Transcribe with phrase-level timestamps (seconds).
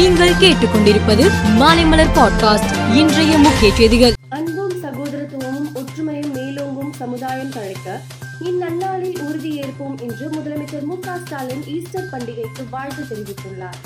[0.00, 2.94] நீங்கள் கேட்டுக்கொண்டிருப்பது மாலைமலர் பாட்காஸ்ட்.
[2.94, 4.12] இன்றைய முக்கிய செய்திகள்.
[4.28, 8.00] அன்பும் சகோதரத்துவமும் ஒற்றுமையும் மேலோங்கும் சமுதாயம் தழைக்க
[8.40, 13.80] இந்நன்னாளில் உறுதியேற்போம் என்று முதலமைச்சர் மு ஸ்டாலின் ஈஸ்டர் பண்டிகைக்கு வாழ்த்து தெரிவித்துள்ளார்.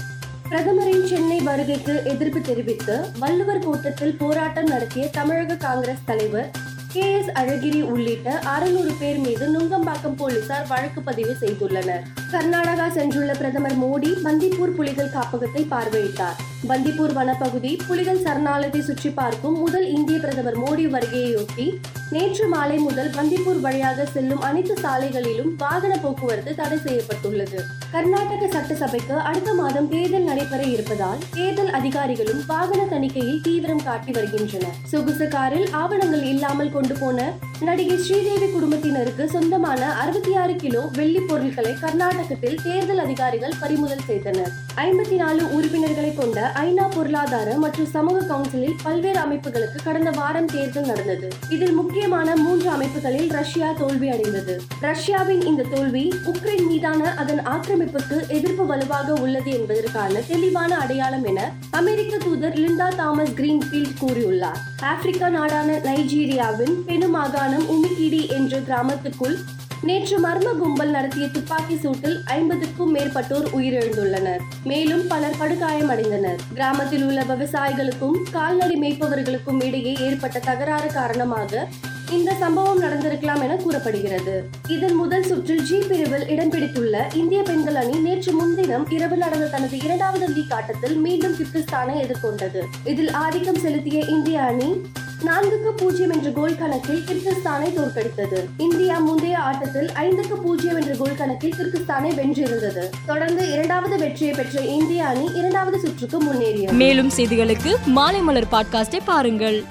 [0.48, 6.50] பிரதமரின் சென்னை வருகைக்கு எதிர்ப்பு தெரிவித்து வள்ளுவர் கூட்டத்தில் போராட்டம் நடத்திய தமிழக காங்கிரஸ் தலைவர்
[6.94, 12.02] கே எஸ் அழகிரி உள்ளிட்ட அறுநூறு பேர் மீது நுங்கம்பாக்கம் போலீசார் வழக்கு பதிவு செய்துள்ளனர்.
[12.32, 16.36] கர்நாடகா சென்றுள்ள பிரதமர் மோடி பந்திப்பூர் புலிகள் காப்பகத்தை பார்வையிட்டார்.
[16.68, 21.66] பந்திப்பூர் வனப்பகுதி புலிகள் சரணாலயத்தை சுற்றி பார்க்கும் முதல் இந்திய பிரதமர் மோடி வருகையொட்டி
[22.14, 27.58] நேற்று மாலை முதல் பந்திப்பூர் வழியாக செல்லும் அனைத்து சாலைகளிலும் வாகன போக்குவரத்து தடை செய்யப்பட்டுள்ளது.
[27.90, 34.76] கர்நாடக சட்டசபைக்கு அடுத்த மாதம் தேர்தல் நடைபெற இருப்பதால் தேர்தல் அதிகாரிகளும் வாகன தணிக்கையில் தீவிரம் காட்டி வருகின்றனர்.
[34.84, 41.74] சொகுசு காரில் ஆவணங்கள் இல்லாமல் கொண்டு போன நடிகை ஸ்ரீதேவி குடும்பத்தினருக்கு சொந்தமான அறுபத்தி ஆறு கிலோ வெள்ளி பொருட்களை
[41.80, 44.50] கர்நாடகத்தில் தேர்தல் அதிகாரிகள் பறிமுதல் செய்தனர்.
[44.76, 51.28] ஐம்பத்தி நாலு உறுப்பினர்களை கொண்ட ஐநா பொருளாதார மற்றும் சமூக கவுன்சிலில் பல்வேறு அமைப்புகளுக்கு கடந்த வாரம் தேர்தல் நடந்தது.
[51.48, 54.60] இதில் முக்கியமான மூன்று அமைப்புகளில் ரஷ்யா தோல்வி அடைந்தது.
[54.80, 62.16] ரஷ்யாவின் இந்த தோல்வி உக்ரைன் மீதான அதன் ஆக்கிரமிப்புக்கு எதிர்ப்பு வலுவாக உள்ளது என்பதற்கான தெளிவான அடையாளம் என அமெரிக்க
[62.16, 64.58] தூதர் லிண்டா தாமஸ் கிரீன்ஃபீல்ட் கூறியுள்ளார்.
[64.80, 69.36] ஆப்பிரிக்கா நாடான நைஜீரியாவின் பெனு மாகாணம் உமிகிடி என்ற கிராமத்துக்குள்
[69.82, 74.42] நேற்று மர்ம கும்பல் நடத்திய துப்பாக்கி சூட்டில் ஐம்பதுக்கும் மேற்பட்டோர் உயிரிழந்துள்ளனர்.
[74.64, 76.38] மேலும் பலர் படுகாயமடைந்தனர்.
[76.54, 81.68] கிராமத்தில் உள்ள விவசாயிகளுக்கும் கால்நடை மேய்ப்பவர்களுக்கும் இடையே ஏற்பட்ட தகராறு காரணமாக
[82.18, 84.48] இந்த சம்பவம் நடந்திருக்கலாம் என கூறப்படுகிறது.
[84.68, 89.78] இதன் முதல் சுற்றில் ஜி பிரிவில் இடம் பிடித்துள்ள இந்திய பெண்கள் அணி நேற்று முன்தினம் இரவு நடந்த தனது
[89.78, 92.62] இரண்டாவது லீக் ஆட்டத்தில் மீண்டும் கிர்கிஸ்தானை எதிர்கொண்டது.
[92.84, 94.80] இதில் ஆதிக்கம் செலுத்திய இந்திய அணி
[95.24, 98.40] நான்குக்கு பூஜ்ஜியம் என்ற கோல் கணக்கில் கிர்கிஸ்தானை தோற்கடித்தது.
[98.56, 102.90] இந்தியா முந்தைய ஆட்டத்தில் ஐந்துக்கு பூஜ்ஜியம் என்ற கோல் கணக்கில் கிர்கிஸ்தானை வென்றிருந்தது.
[103.06, 106.72] தொடர்ந்து இரண்டாவது வெற்றியை பெற்ற இந்திய அணி இரண்டாவது சுற்றுக்கு முன்னேறியது.
[106.72, 109.64] மேலும் செய்திகளுக்கு மாலை மலர் பாட்காஸ்டை பாருங்கள்.